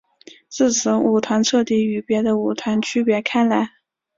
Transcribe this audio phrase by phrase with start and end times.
[0.49, 3.69] 自此舞团彻底与别的舞团区别开来。